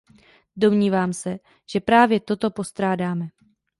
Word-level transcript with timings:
Domnívám 0.55 1.13
se, 1.13 1.39
že 1.69 1.79
právě 1.79 2.19
toto 2.19 2.51
postrádáme. 2.51 3.27